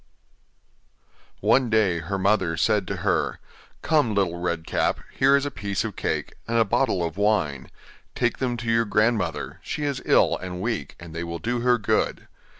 One 1.41 1.69
day 1.69 1.99
her 1.99 2.17
mother 2.17 2.57
said 2.57 2.87
to 2.87 2.95
her: 3.05 3.37
'Come, 3.83 4.15
Little 4.15 4.39
Red 4.39 4.65
Cap, 4.65 4.99
here 5.13 5.35
is 5.35 5.45
a 5.45 5.51
piece 5.51 5.83
of 5.83 5.95
cake 5.95 6.33
and 6.47 6.57
a 6.57 6.65
bottle 6.65 7.03
of 7.03 7.17
wine; 7.17 7.69
take 8.15 8.39
them 8.39 8.57
to 8.57 8.71
your 8.71 8.85
grandmother, 8.85 9.59
she 9.61 9.83
is 9.83 10.01
ill 10.03 10.37
and 10.37 10.59
weak, 10.59 10.95
and 10.99 11.13
they 11.13 11.23
will 11.23 11.37
do 11.37 11.59
her 11.59 11.77
good. 11.77 12.27